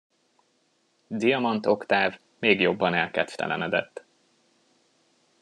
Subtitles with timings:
[1.07, 4.05] Diamant Oktáv még jobban elkedvetlenedett.